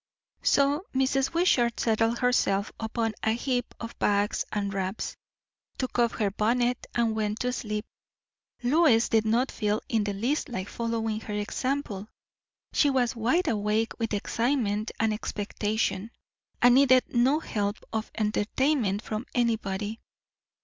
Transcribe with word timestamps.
So 0.41 0.87
Mrs. 0.95 1.31
Wishart 1.31 1.79
settled 1.79 2.17
herself 2.17 2.71
upon 2.79 3.13
a 3.21 3.33
heap 3.33 3.75
of 3.79 3.99
bags 3.99 4.43
and 4.51 4.73
wraps, 4.73 5.15
took 5.77 5.99
off 5.99 6.13
her 6.13 6.31
bonnet, 6.31 6.87
and 6.95 7.15
went 7.15 7.41
to 7.41 7.53
sleep. 7.53 7.85
Lois 8.63 9.09
did 9.09 9.25
not 9.25 9.51
feel 9.51 9.79
in 9.89 10.03
the 10.03 10.13
least 10.13 10.49
like 10.49 10.69
following 10.69 11.19
her 11.19 11.35
example. 11.35 12.07
She 12.73 12.89
was 12.89 13.15
wide 13.15 13.47
awake 13.47 13.91
with 13.99 14.15
excitement 14.15 14.89
and 14.99 15.13
expectation, 15.13 16.09
and 16.63 16.73
needed 16.73 17.03
no 17.13 17.39
help 17.39 17.75
of 17.93 18.09
entertainment 18.17 19.03
from 19.03 19.27
anybody. 19.35 19.99